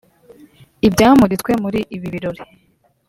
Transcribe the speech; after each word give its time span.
Ibyamuritswe 0.87 1.51
muri 1.63 1.79
ibi 1.95 2.07
birori 2.13 2.41